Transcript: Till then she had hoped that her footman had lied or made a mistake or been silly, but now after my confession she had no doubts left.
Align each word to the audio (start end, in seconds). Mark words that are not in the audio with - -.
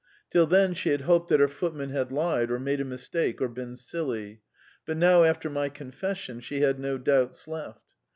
Till 0.31 0.47
then 0.47 0.73
she 0.73 0.89
had 0.89 1.01
hoped 1.01 1.29
that 1.29 1.39
her 1.39 1.47
footman 1.47 1.91
had 1.91 2.11
lied 2.11 2.49
or 2.49 2.57
made 2.57 2.81
a 2.81 2.83
mistake 2.83 3.39
or 3.39 3.47
been 3.47 3.75
silly, 3.75 4.41
but 4.83 4.97
now 4.97 5.23
after 5.23 5.47
my 5.47 5.69
confession 5.69 6.39
she 6.39 6.61
had 6.61 6.79
no 6.79 6.97
doubts 6.97 7.47
left. 7.47 7.93